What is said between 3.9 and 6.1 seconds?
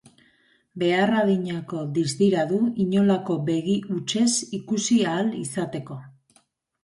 hutsez ikusi ahal izateko.